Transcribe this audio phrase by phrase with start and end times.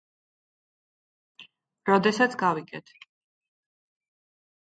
[1.91, 2.93] როდესაც გავიგეთ.